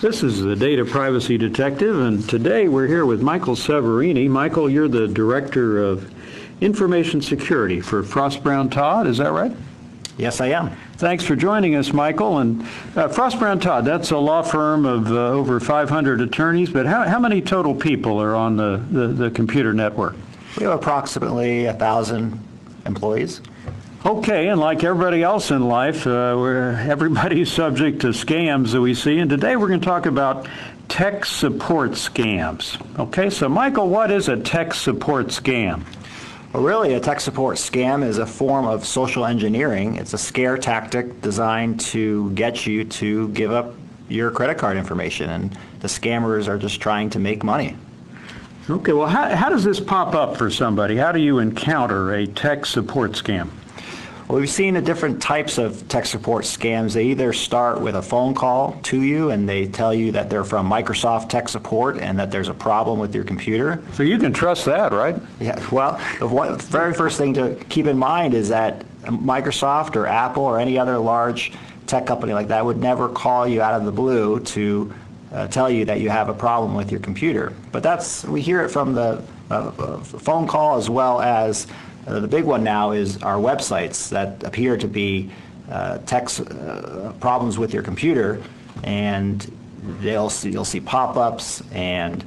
This 0.00 0.22
is 0.22 0.40
the 0.40 0.54
Data 0.54 0.84
Privacy 0.84 1.36
Detective, 1.36 1.98
and 1.98 2.22
today 2.28 2.68
we're 2.68 2.86
here 2.86 3.04
with 3.04 3.20
Michael 3.20 3.56
Severini. 3.56 4.28
Michael, 4.28 4.70
you're 4.70 4.86
the 4.86 5.08
Director 5.08 5.82
of 5.82 6.08
Information 6.60 7.20
Security 7.20 7.80
for 7.80 8.04
Frost 8.04 8.44
Brown 8.44 8.70
Todd, 8.70 9.08
is 9.08 9.18
that 9.18 9.32
right? 9.32 9.50
Yes, 10.16 10.40
I 10.40 10.50
am. 10.50 10.70
Thanks 10.98 11.24
for 11.24 11.34
joining 11.34 11.74
us, 11.74 11.92
Michael. 11.92 12.38
And 12.38 12.64
uh, 12.94 13.08
Frost 13.08 13.40
Brown 13.40 13.58
Todd, 13.58 13.84
that's 13.84 14.12
a 14.12 14.18
law 14.18 14.42
firm 14.42 14.86
of 14.86 15.10
uh, 15.10 15.30
over 15.30 15.58
500 15.58 16.20
attorneys, 16.20 16.70
but 16.70 16.86
how, 16.86 17.02
how 17.02 17.18
many 17.18 17.42
total 17.42 17.74
people 17.74 18.22
are 18.22 18.36
on 18.36 18.56
the, 18.56 18.80
the, 18.92 19.08
the 19.08 19.30
computer 19.32 19.72
network? 19.72 20.14
We 20.58 20.62
have 20.62 20.74
approximately 20.74 21.64
a 21.64 21.74
thousand 21.74 22.38
employees. 22.86 23.40
Okay, 24.06 24.46
and 24.46 24.60
like 24.60 24.84
everybody 24.84 25.24
else 25.24 25.50
in 25.50 25.66
life, 25.66 26.06
uh, 26.06 26.36
we're, 26.38 26.70
everybody's 26.88 27.50
subject 27.50 28.02
to 28.02 28.08
scams 28.08 28.70
that 28.70 28.80
we 28.80 28.94
see, 28.94 29.18
and 29.18 29.28
today 29.28 29.56
we're 29.56 29.66
going 29.66 29.80
to 29.80 29.86
talk 29.86 30.06
about 30.06 30.46
tech 30.86 31.24
support 31.24 31.92
scams. 31.92 32.80
Okay, 32.96 33.28
so 33.28 33.48
Michael, 33.48 33.88
what 33.88 34.12
is 34.12 34.28
a 34.28 34.36
tech 34.36 34.72
support 34.72 35.26
scam? 35.26 35.82
Well, 36.52 36.62
really, 36.62 36.94
a 36.94 37.00
tech 37.00 37.18
support 37.18 37.56
scam 37.56 38.04
is 38.04 38.18
a 38.18 38.26
form 38.26 38.66
of 38.66 38.86
social 38.86 39.26
engineering. 39.26 39.96
It's 39.96 40.14
a 40.14 40.18
scare 40.18 40.56
tactic 40.56 41.20
designed 41.20 41.80
to 41.80 42.30
get 42.30 42.66
you 42.66 42.84
to 42.84 43.28
give 43.30 43.50
up 43.50 43.74
your 44.08 44.30
credit 44.30 44.58
card 44.58 44.76
information, 44.76 45.28
and 45.28 45.58
the 45.80 45.88
scammers 45.88 46.46
are 46.46 46.56
just 46.56 46.80
trying 46.80 47.10
to 47.10 47.18
make 47.18 47.42
money. 47.42 47.76
Okay, 48.70 48.92
well, 48.92 49.08
how, 49.08 49.34
how 49.34 49.48
does 49.48 49.64
this 49.64 49.80
pop 49.80 50.14
up 50.14 50.36
for 50.36 50.50
somebody? 50.50 50.96
How 50.96 51.10
do 51.10 51.18
you 51.18 51.40
encounter 51.40 52.14
a 52.14 52.28
tech 52.28 52.64
support 52.64 53.12
scam? 53.12 53.50
Well, 54.28 54.40
we've 54.40 54.50
seen 54.50 54.74
the 54.74 54.82
different 54.82 55.22
types 55.22 55.56
of 55.56 55.88
tech 55.88 56.04
support 56.04 56.44
scams. 56.44 56.92
They 56.92 57.06
either 57.06 57.32
start 57.32 57.80
with 57.80 57.96
a 57.96 58.02
phone 58.02 58.34
call 58.34 58.78
to 58.82 59.00
you 59.00 59.30
and 59.30 59.48
they 59.48 59.66
tell 59.66 59.94
you 59.94 60.12
that 60.12 60.28
they're 60.28 60.44
from 60.44 60.68
Microsoft 60.68 61.30
Tech 61.30 61.48
Support 61.48 61.96
and 61.96 62.18
that 62.18 62.30
there's 62.30 62.48
a 62.48 62.54
problem 62.54 62.98
with 62.98 63.14
your 63.14 63.24
computer. 63.24 63.82
So 63.94 64.02
you 64.02 64.18
can 64.18 64.34
trust 64.34 64.66
that, 64.66 64.92
right? 64.92 65.16
Yeah, 65.40 65.58
well, 65.70 65.98
the 66.20 66.56
very 66.58 66.92
first 66.92 67.16
thing 67.16 67.32
to 67.34 67.54
keep 67.70 67.86
in 67.86 67.96
mind 67.96 68.34
is 68.34 68.50
that 68.50 68.84
Microsoft 69.04 69.96
or 69.96 70.06
Apple 70.06 70.44
or 70.44 70.60
any 70.60 70.78
other 70.78 70.98
large 70.98 71.52
tech 71.86 72.04
company 72.04 72.34
like 72.34 72.48
that 72.48 72.62
would 72.62 72.76
never 72.76 73.08
call 73.08 73.48
you 73.48 73.62
out 73.62 73.72
of 73.72 73.86
the 73.86 73.92
blue 73.92 74.40
to 74.40 74.92
uh, 75.32 75.48
tell 75.48 75.70
you 75.70 75.86
that 75.86 76.00
you 76.00 76.10
have 76.10 76.28
a 76.28 76.34
problem 76.34 76.74
with 76.74 76.90
your 76.90 77.00
computer. 77.00 77.54
But 77.72 77.82
that's, 77.82 78.24
we 78.24 78.42
hear 78.42 78.62
it 78.62 78.68
from 78.68 78.92
the 78.92 79.24
uh, 79.50 79.54
uh, 79.54 79.98
phone 80.00 80.46
call 80.46 80.76
as 80.76 80.90
well 80.90 81.22
as 81.22 81.66
uh, 82.08 82.20
the 82.20 82.28
big 82.28 82.44
one 82.44 82.64
now 82.64 82.92
is 82.92 83.22
our 83.22 83.36
websites 83.36 84.08
that 84.08 84.42
appear 84.44 84.76
to 84.76 84.88
be 84.88 85.30
uh, 85.70 85.98
tech 85.98 86.28
uh, 86.40 87.12
problems 87.20 87.58
with 87.58 87.74
your 87.74 87.82
computer 87.82 88.42
and 88.82 89.52
they'll 90.00 90.30
see, 90.30 90.50
you'll 90.50 90.64
see 90.64 90.80
pop-ups 90.80 91.62
and 91.72 92.22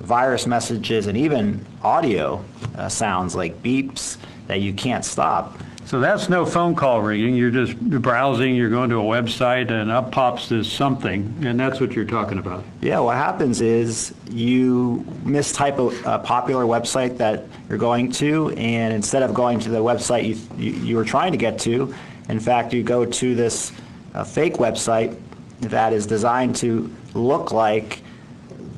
virus 0.00 0.46
messages 0.46 1.06
and 1.06 1.16
even 1.16 1.64
audio 1.82 2.44
uh, 2.76 2.88
sounds 2.88 3.34
like 3.34 3.62
beeps 3.62 4.18
that 4.46 4.60
you 4.60 4.72
can't 4.72 5.04
stop. 5.04 5.58
So 5.92 6.00
that's 6.00 6.30
no 6.30 6.46
phone 6.46 6.74
call 6.74 7.02
ringing. 7.02 7.34
You're 7.36 7.50
just 7.50 7.78
browsing, 7.78 8.54
you're 8.56 8.70
going 8.70 8.88
to 8.88 8.96
a 8.96 9.02
website, 9.02 9.70
and 9.70 9.90
up 9.90 10.10
pops 10.10 10.48
this 10.48 10.72
something, 10.72 11.44
and 11.44 11.60
that's 11.60 11.80
what 11.80 11.92
you're 11.92 12.06
talking 12.06 12.38
about. 12.38 12.64
Yeah, 12.80 13.00
what 13.00 13.16
happens 13.16 13.60
is 13.60 14.14
you 14.30 15.04
mistype 15.22 15.76
a, 15.76 16.14
a 16.14 16.18
popular 16.18 16.64
website 16.64 17.18
that 17.18 17.44
you're 17.68 17.76
going 17.76 18.10
to, 18.12 18.48
and 18.56 18.94
instead 18.94 19.22
of 19.22 19.34
going 19.34 19.60
to 19.60 19.68
the 19.68 19.80
website 19.80 20.24
you, 20.24 20.38
you, 20.56 20.72
you 20.82 20.96
were 20.96 21.04
trying 21.04 21.32
to 21.32 21.36
get 21.36 21.58
to, 21.58 21.94
in 22.30 22.40
fact, 22.40 22.72
you 22.72 22.82
go 22.82 23.04
to 23.04 23.34
this 23.34 23.70
uh, 24.14 24.24
fake 24.24 24.54
website 24.54 25.20
that 25.60 25.92
is 25.92 26.06
designed 26.06 26.56
to 26.56 26.90
look 27.12 27.52
like 27.52 28.00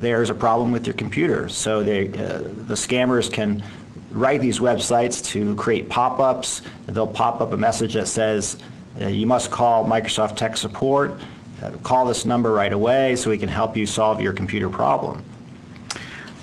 there's 0.01 0.29
a 0.29 0.35
problem 0.35 0.73
with 0.73 0.85
your 0.85 0.95
computer. 0.95 1.47
So 1.47 1.81
they, 1.81 2.09
uh, 2.09 2.39
the 2.39 2.75
scammers 2.75 3.31
can 3.31 3.63
write 4.15 4.41
these 4.41 4.59
websites 4.59 5.23
to 5.25 5.55
create 5.55 5.89
pop-ups. 5.89 6.61
They'll 6.87 7.05
pop 7.05 7.41
up 7.41 7.51
a 7.51 7.57
message 7.57 7.93
that 7.93 8.07
says, 8.07 8.57
uh, 8.99 9.07
you 9.07 9.27
must 9.27 9.51
call 9.51 9.85
Microsoft 9.85 10.37
Tech 10.37 10.55
Support. 10.55 11.19
Uh, 11.61 11.71
Call 11.83 12.05
this 12.05 12.25
number 12.25 12.51
right 12.51 12.73
away 12.73 13.15
so 13.15 13.29
we 13.29 13.37
can 13.37 13.49
help 13.49 13.77
you 13.77 13.85
solve 13.85 14.21
your 14.21 14.33
computer 14.33 14.69
problem. 14.69 15.23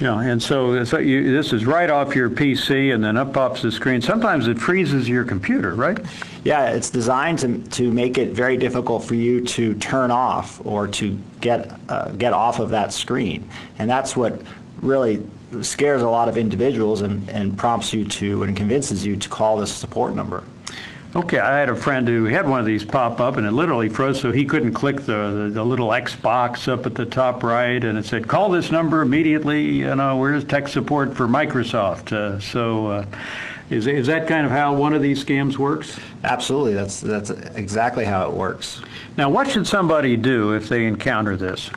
Yeah, 0.01 0.21
and 0.21 0.43
so, 0.43 0.83
so 0.85 0.99
you, 0.99 1.33
this 1.33 1.53
is 1.53 1.65
right 1.65 1.89
off 1.89 2.17
your 2.17 2.29
PC, 2.29 2.93
and 2.93 3.05
then 3.05 3.17
up 3.17 3.33
pops 3.33 3.63
the 3.63 3.71
screen. 3.71 4.03
Sometimes 4.03 4.49
it 4.49 4.59
freezes 4.59 5.09
your 5.09 5.23
computer, 5.25 5.75
right? 5.75 5.99
Yeah, 6.45 6.71
it's 6.71 6.91
designed 6.91 7.39
to, 7.41 7.59
to 7.59 7.93
make 7.93 8.19
it 8.19 8.33
very 8.33 8.57
difficult 8.57 9.05
for 9.05 9.15
you 9.15 9.45
to 9.47 9.75
turn 9.75 10.11
off 10.11 10.61
or 10.67 10.89
to 10.89 11.17
get, 11.41 11.79
uh, 11.89 12.11
get 12.13 12.33
off 12.33 12.59
of 12.59 12.71
that 12.71 12.93
screen. 12.93 13.49
And 13.79 13.89
that's 13.89 14.17
what 14.17 14.43
really 14.81 15.25
scares 15.61 16.03
a 16.03 16.09
lot 16.09 16.29
of 16.29 16.37
individuals 16.37 17.03
and, 17.03 17.29
and 17.29 17.57
prompts 17.59 17.93
you 17.93 18.05
to 18.05 18.43
and 18.45 18.57
convinces 18.57 19.05
you 19.05 19.17
to 19.17 19.29
call 19.29 19.57
this 19.59 19.73
support 19.73 20.15
number. 20.15 20.43
Okay, 21.15 21.39
I 21.39 21.59
had 21.59 21.69
a 21.69 21.77
friend 21.77 22.09
who 22.09 22.25
had 22.25 22.49
one 22.49 22.59
of 22.59 22.65
these 22.65 22.87
pop 22.87 23.21
up, 23.21 23.37
and 23.37 23.47
it 23.47 23.51
literally 23.51 23.91
froze, 23.91 24.19
so 24.19 24.33
he 24.33 24.47
couldn't 24.47 24.73
click 24.73 24.97
the, 24.97 25.45
the, 25.45 25.51
the 25.53 25.63
little 25.63 25.93
X 25.93 26.17
box 26.17 26.69
up 26.69 26.87
at 26.87 26.95
the 26.95 27.05
top 27.05 27.43
right, 27.43 27.85
and 27.85 27.99
it 27.99 28.07
said, 28.07 28.27
call 28.27 28.49
this 28.49 28.71
number 28.71 29.03
immediately, 29.03 29.63
you 29.63 29.95
know, 29.95 30.17
where's 30.17 30.43
tech 30.43 30.69
support 30.69 31.15
for 31.15 31.29
Microsoft? 31.29 32.13
Uh, 32.13 32.41
so 32.41 32.87
uh, 32.87 33.07
is, 33.69 33.87
is 33.87 34.07
that 34.07 34.27
kind 34.27 34.47
of 34.47 34.53
how 34.53 34.75
one 34.75 34.95
of 34.95 35.03
these 35.03 35.23
scams 35.23 35.59
works? 35.59 36.01
Absolutely, 36.25 36.73
that's, 36.73 37.03
that's 37.03 37.29
exactly 37.29 38.07
how 38.07 38.27
it 38.27 38.33
works. 38.33 38.81
Now, 39.19 39.29
what 39.29 39.51
should 39.51 39.67
somebody 39.67 40.17
do 40.17 40.55
if 40.55 40.71
they 40.71 40.87
encounter 40.87 41.37
this? 41.37 41.69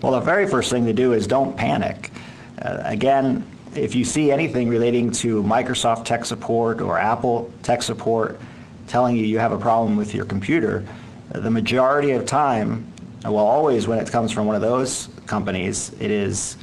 Well, 0.00 0.12
the 0.12 0.20
very 0.20 0.46
first 0.46 0.70
thing 0.70 0.86
to 0.86 0.92
do 0.92 1.12
is 1.12 1.26
don't 1.26 1.56
panic. 1.56 2.12
Uh, 2.60 2.78
again, 2.84 3.46
if 3.74 3.94
you 3.94 4.04
see 4.04 4.30
anything 4.30 4.68
relating 4.68 5.10
to 5.10 5.42
Microsoft 5.42 6.04
tech 6.04 6.24
support 6.24 6.80
or 6.80 6.98
Apple 6.98 7.52
tech 7.62 7.82
support 7.82 8.38
telling 8.86 9.16
you 9.16 9.24
you 9.24 9.38
have 9.38 9.52
a 9.52 9.58
problem 9.58 9.96
with 9.96 10.14
your 10.14 10.24
computer, 10.24 10.84
the 11.32 11.50
majority 11.50 12.12
of 12.12 12.26
time, 12.26 12.86
well, 13.24 13.38
always 13.38 13.88
when 13.88 13.98
it 13.98 14.10
comes 14.10 14.30
from 14.30 14.46
one 14.46 14.54
of 14.54 14.62
those 14.62 15.08
companies, 15.26 15.92
it 15.98 16.10
is 16.10 16.56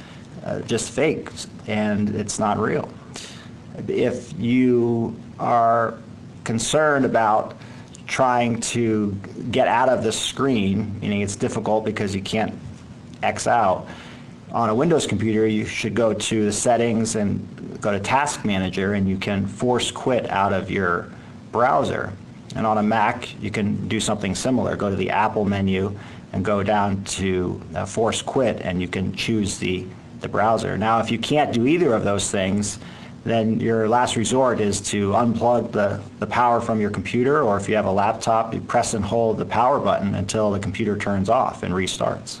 uh, 0.44 0.60
just 0.60 0.90
fake 0.90 1.28
and 1.66 2.14
it's 2.14 2.38
not 2.38 2.58
real. 2.58 2.88
If 3.88 4.32
you 4.38 5.16
are 5.38 5.98
concerned 6.44 7.04
about 7.04 7.56
trying 8.06 8.60
to 8.60 9.12
get 9.50 9.68
out 9.68 9.88
of 9.88 10.04
the 10.04 10.12
screen, 10.12 10.98
meaning 11.00 11.20
it's 11.20 11.36
difficult 11.36 11.84
because 11.84 12.14
you 12.14 12.22
can't 12.22 12.54
X 13.22 13.46
out, 13.46 13.86
on 14.52 14.68
a 14.68 14.74
Windows 14.74 15.06
computer, 15.06 15.46
you 15.46 15.64
should 15.64 15.94
go 15.94 16.12
to 16.12 16.44
the 16.44 16.52
settings 16.52 17.16
and 17.16 17.80
go 17.80 17.90
to 17.90 17.98
Task 17.98 18.44
Manager 18.44 18.94
and 18.94 19.08
you 19.08 19.16
can 19.16 19.46
force 19.46 19.90
quit 19.90 20.28
out 20.30 20.52
of 20.52 20.70
your 20.70 21.10
browser. 21.50 22.12
And 22.54 22.66
on 22.66 22.76
a 22.76 22.82
Mac, 22.82 23.40
you 23.42 23.50
can 23.50 23.88
do 23.88 23.98
something 23.98 24.34
similar. 24.34 24.76
Go 24.76 24.90
to 24.90 24.96
the 24.96 25.08
Apple 25.08 25.46
menu 25.46 25.98
and 26.34 26.44
go 26.44 26.62
down 26.62 27.02
to 27.04 27.60
uh, 27.74 27.86
force 27.86 28.20
quit 28.20 28.60
and 28.60 28.80
you 28.80 28.88
can 28.88 29.14
choose 29.14 29.58
the, 29.58 29.86
the 30.20 30.28
browser. 30.28 30.76
Now, 30.76 31.00
if 31.00 31.10
you 31.10 31.18
can't 31.18 31.52
do 31.52 31.66
either 31.66 31.94
of 31.94 32.04
those 32.04 32.30
things, 32.30 32.78
then 33.24 33.58
your 33.58 33.88
last 33.88 34.16
resort 34.16 34.60
is 34.60 34.82
to 34.82 35.12
unplug 35.12 35.72
the, 35.72 36.02
the 36.18 36.26
power 36.26 36.60
from 36.60 36.78
your 36.78 36.90
computer 36.90 37.42
or 37.42 37.56
if 37.56 37.70
you 37.70 37.76
have 37.76 37.86
a 37.86 37.92
laptop, 37.92 38.52
you 38.52 38.60
press 38.60 38.92
and 38.92 39.04
hold 39.04 39.38
the 39.38 39.46
power 39.46 39.78
button 39.78 40.14
until 40.14 40.50
the 40.50 40.58
computer 40.58 40.98
turns 40.98 41.30
off 41.30 41.62
and 41.62 41.72
restarts. 41.72 42.40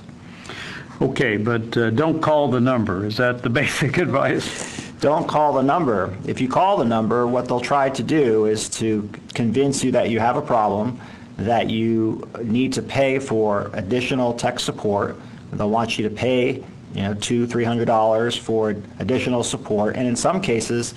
Okay, 1.02 1.36
but 1.36 1.76
uh, 1.76 1.90
don't 1.90 2.20
call 2.20 2.46
the 2.46 2.60
number. 2.60 3.04
Is 3.04 3.16
that 3.16 3.42
the 3.42 3.50
basic 3.60 3.98
advice? 3.98 4.92
Don't 5.00 5.26
call 5.26 5.54
the 5.54 5.62
number. 5.62 6.16
If 6.26 6.40
you 6.40 6.48
call 6.48 6.76
the 6.76 6.84
number, 6.84 7.26
what 7.26 7.48
they'll 7.48 7.58
try 7.58 7.90
to 7.90 8.04
do 8.04 8.46
is 8.46 8.68
to 8.78 9.10
convince 9.34 9.82
you 9.82 9.90
that 9.90 10.10
you 10.10 10.20
have 10.20 10.36
a 10.36 10.40
problem, 10.40 11.00
that 11.38 11.68
you 11.68 12.28
need 12.44 12.72
to 12.74 12.82
pay 12.82 13.18
for 13.18 13.68
additional 13.72 14.32
tech 14.32 14.60
support. 14.60 15.18
They'll 15.52 15.70
want 15.70 15.98
you 15.98 16.08
to 16.08 16.14
pay, 16.14 16.64
you 16.94 17.02
know, 17.02 17.14
two, 17.14 17.48
three 17.48 17.64
hundred 17.64 17.86
dollars 17.86 18.36
for 18.36 18.70
additional 19.00 19.42
support, 19.42 19.96
and 19.96 20.06
in 20.06 20.14
some 20.14 20.40
cases, 20.40 20.94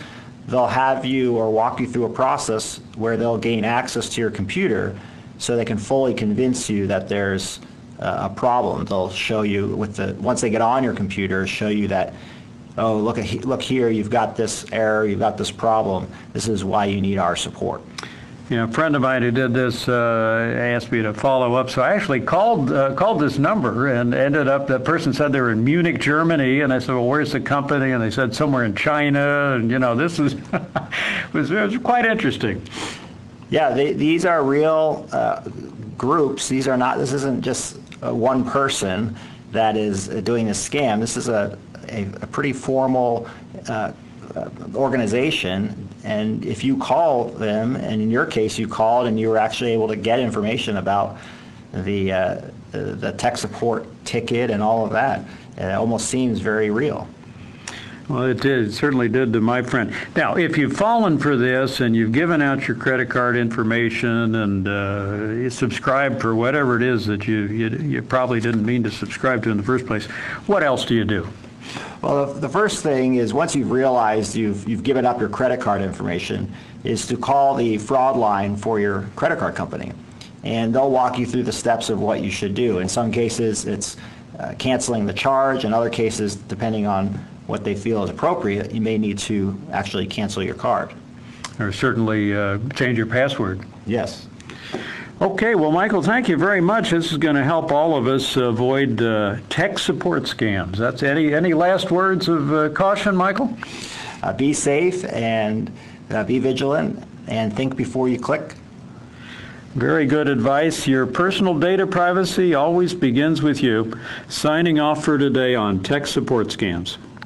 they'll 0.47 0.67
have 0.67 1.03
you 1.03 1.35
or 1.35 1.49
walk 1.49 1.79
you 1.79 1.87
through 1.87 2.05
a 2.05 2.13
process 2.13 2.79
where 2.95 3.17
they'll 3.17 3.39
gain 3.39 3.65
access 3.65 4.07
to 4.09 4.21
your 4.21 4.29
computer, 4.29 4.95
so 5.39 5.55
they 5.55 5.65
can 5.65 5.79
fully 5.79 6.13
convince 6.13 6.69
you 6.69 6.85
that 6.85 7.09
there's 7.09 7.59
a 7.99 8.29
problem. 8.29 8.85
They'll 8.85 9.09
show 9.09 9.41
you 9.43 9.67
with 9.75 9.95
the 9.95 10.15
once 10.19 10.41
they 10.41 10.49
get 10.49 10.61
on 10.61 10.83
your 10.83 10.93
computer, 10.93 11.47
show 11.47 11.69
you 11.69 11.87
that 11.89 12.13
oh 12.77 12.97
look 12.97 13.17
at 13.17 13.45
look 13.45 13.61
here, 13.61 13.89
you've 13.89 14.09
got 14.09 14.35
this 14.35 14.65
error, 14.71 15.05
you've 15.05 15.19
got 15.19 15.37
this 15.37 15.51
problem. 15.51 16.07
This 16.33 16.47
is 16.47 16.63
why 16.63 16.85
you 16.85 17.01
need 17.01 17.17
our 17.17 17.35
support. 17.35 17.81
You 18.49 18.57
know, 18.57 18.65
a 18.65 18.67
friend 18.67 18.95
of 18.95 19.01
mine 19.01 19.23
who 19.23 19.31
did 19.31 19.55
this 19.55 19.89
uh, 19.89 20.55
asked 20.55 20.91
me 20.91 21.01
to 21.01 21.15
follow 21.15 21.55
up, 21.55 21.71
so 21.71 21.81
I 21.81 21.95
actually 21.95 22.21
called 22.21 22.71
uh, 22.71 22.93
called 22.93 23.19
this 23.19 23.39
number 23.39 23.87
and 23.87 24.13
ended 24.13 24.47
up. 24.47 24.67
That 24.67 24.85
person 24.85 25.13
said 25.13 25.31
they 25.31 25.41
were 25.41 25.51
in 25.51 25.63
Munich, 25.63 25.99
Germany, 25.99 26.61
and 26.61 26.71
I 26.71 26.77
said, 26.77 26.93
"Well, 26.93 27.07
where's 27.07 27.31
the 27.31 27.39
company?" 27.39 27.91
And 27.91 28.03
they 28.03 28.11
said 28.11 28.35
somewhere 28.35 28.63
in 28.63 28.75
China. 28.75 29.55
And 29.55 29.71
you 29.71 29.79
know, 29.79 29.95
this 29.95 30.19
was 30.19 30.35
was, 31.33 31.49
it 31.49 31.59
was 31.59 31.77
quite 31.77 32.05
interesting. 32.05 32.61
Yeah, 33.49 33.71
they, 33.71 33.93
these 33.93 34.25
are 34.25 34.43
real 34.43 35.09
uh, 35.11 35.41
groups. 35.97 36.47
These 36.47 36.67
are 36.67 36.77
not. 36.77 36.99
This 36.99 37.13
isn't 37.13 37.41
just 37.41 37.79
one 38.13 38.43
person 38.43 39.15
that 39.51 39.77
is 39.77 40.09
uh, 40.09 40.21
doing 40.21 40.45
this 40.45 40.67
scam. 40.67 40.99
This 40.99 41.17
is 41.17 41.29
a, 41.29 41.57
a, 41.89 42.03
a 42.21 42.27
pretty 42.27 42.53
formal 42.53 43.27
uh, 43.67 43.91
uh, 44.35 44.49
organization, 44.75 45.87
and 46.03 46.43
if 46.45 46.63
you 46.63 46.77
call 46.77 47.25
them, 47.25 47.75
and 47.75 48.01
in 48.01 48.11
your 48.11 48.25
case 48.25 48.59
you 48.59 48.67
called 48.67 49.07
and 49.07 49.19
you 49.19 49.29
were 49.29 49.37
actually 49.37 49.71
able 49.71 49.87
to 49.87 49.95
get 49.95 50.19
information 50.19 50.77
about 50.77 51.17
the, 51.73 52.11
uh, 52.11 52.41
the 52.71 53.13
tech 53.17 53.37
support 53.37 53.85
ticket 54.05 54.51
and 54.51 54.61
all 54.61 54.85
of 54.85 54.91
that, 54.91 55.23
it 55.57 55.73
almost 55.73 56.09
seems 56.09 56.39
very 56.39 56.69
real. 56.69 57.07
Well, 58.07 58.23
it 58.23 58.39
did, 58.39 58.67
it 58.67 58.73
certainly 58.73 59.09
did 59.09 59.33
to 59.33 59.41
my 59.41 59.63
friend. 59.63 59.91
Now, 60.15 60.35
if 60.35 60.57
you've 60.57 60.77
fallen 60.77 61.17
for 61.17 61.35
this 61.35 61.79
and 61.79 61.95
you've 61.95 62.11
given 62.11 62.39
out 62.39 62.67
your 62.67 62.77
credit 62.77 63.09
card 63.09 63.35
information 63.35 64.35
and 64.35 64.67
uh, 64.67 65.49
subscribed 65.49 66.21
for 66.21 66.35
whatever 66.35 66.75
it 66.77 66.83
is 66.83 67.07
that 67.07 67.27
you, 67.27 67.47
you 67.47 67.69
you 67.69 68.01
probably 68.03 68.39
didn't 68.39 68.63
mean 68.63 68.83
to 68.83 68.91
subscribe 68.91 69.41
to 69.43 69.49
in 69.49 69.57
the 69.57 69.63
first 69.63 69.87
place, 69.87 70.05
what 70.45 70.61
else 70.61 70.85
do 70.85 70.93
you 70.93 71.03
do? 71.03 71.27
Well, 72.03 72.27
the- 72.27 72.41
the 72.41 72.49
first 72.49 72.83
thing 72.83 73.15
is, 73.15 73.33
once 73.33 73.55
you've 73.55 73.71
realized 73.71 74.35
you've, 74.35 74.69
you've 74.69 74.83
given 74.83 75.03
up 75.05 75.19
your 75.19 75.29
credit 75.29 75.59
card 75.59 75.81
information, 75.81 76.53
is 76.83 77.07
to 77.07 77.17
call 77.17 77.55
the 77.55 77.79
fraud 77.79 78.17
line 78.17 78.55
for 78.55 78.79
your 78.79 79.07
credit 79.15 79.39
card 79.39 79.55
company. 79.55 79.91
And 80.43 80.75
they'll 80.75 80.91
walk 80.91 81.17
you 81.17 81.25
through 81.25 81.41
the 81.43 81.51
steps 81.51 81.89
of 81.89 81.99
what 81.99 82.21
you 82.21 82.29
should 82.29 82.53
do. 82.53 82.77
In 82.77 82.87
some 82.87 83.11
cases, 83.11 83.65
it's 83.65 83.97
uh, 84.37 84.53
canceling 84.59 85.07
the 85.07 85.13
charge. 85.13 85.65
In 85.65 85.73
other 85.73 85.89
cases, 85.89 86.35
depending 86.35 86.85
on 86.85 87.19
what 87.47 87.63
they 87.63 87.75
feel 87.75 88.03
is 88.03 88.09
appropriate, 88.09 88.71
you 88.71 88.81
may 88.81 88.97
need 88.97 89.17
to 89.19 89.59
actually 89.71 90.07
cancel 90.07 90.43
your 90.43 90.55
card. 90.55 90.93
Or 91.59 91.71
certainly 91.71 92.35
uh, 92.35 92.59
change 92.75 92.97
your 92.97 93.07
password? 93.07 93.61
Yes. 93.85 94.27
Okay, 95.21 95.55
well, 95.55 95.71
Michael, 95.71 96.01
thank 96.01 96.27
you 96.27 96.35
very 96.35 96.59
much. 96.59 96.89
This 96.89 97.11
is 97.11 97.17
going 97.17 97.35
to 97.35 97.43
help 97.43 97.71
all 97.71 97.95
of 97.95 98.05
us 98.05 98.35
avoid 98.35 99.01
uh, 99.01 99.37
tech 99.47 99.79
support 99.79 100.23
scams. 100.23 100.75
That's 100.75 101.03
any, 101.03 101.33
any 101.33 101.53
last 101.53 101.89
words 101.89 102.27
of 102.27 102.51
uh, 102.51 102.69
caution, 102.69 103.15
Michael? 103.15 103.55
Uh, 104.21 104.33
Be 104.33 104.51
safe 104.51 105.05
and 105.05 105.71
uh, 106.09 106.23
be 106.25 106.39
vigilant 106.39 107.01
and 107.27 107.55
think 107.55 107.77
before 107.77 108.09
you 108.09 108.19
click. 108.19 108.55
Very 109.75 110.05
good 110.05 110.27
advice. 110.27 110.85
Your 110.87 111.05
personal 111.05 111.57
data 111.57 111.87
privacy 111.87 112.53
always 112.53 112.93
begins 112.93 113.41
with 113.41 113.63
you. 113.63 113.97
Signing 114.27 114.79
off 114.79 115.05
for 115.05 115.17
today 115.17 115.55
on 115.55 115.81
tech 115.81 116.07
support 116.07 116.47
scams. 116.47 116.97